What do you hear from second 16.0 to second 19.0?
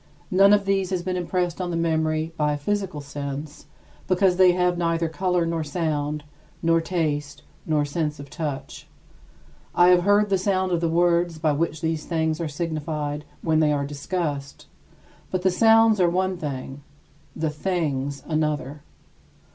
are one thing, the things another.